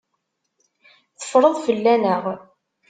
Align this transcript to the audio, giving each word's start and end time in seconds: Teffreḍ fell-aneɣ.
Teffreḍ 1.19 1.55
fell-aneɣ. 1.65 2.23